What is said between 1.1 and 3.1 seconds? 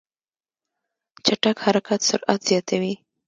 چټک حرکت سرعت زیاتوي.